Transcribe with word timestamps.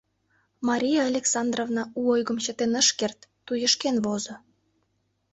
Мария 0.67 1.01
Александровна 1.09 1.81
у 1.99 2.01
ойгым 2.13 2.37
чытен 2.45 2.73
ыш 2.81 2.87
керт— 2.99 3.19
туешкен 3.45 3.95
возо. 4.05 4.35